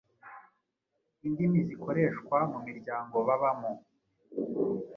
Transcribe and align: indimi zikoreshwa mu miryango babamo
indimi 1.27 1.59
zikoreshwa 1.69 2.37
mu 2.51 2.59
miryango 2.67 3.15
babamo 3.27 3.71